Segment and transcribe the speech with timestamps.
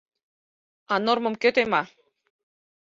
[0.93, 1.81] —А нормым кӧ тема?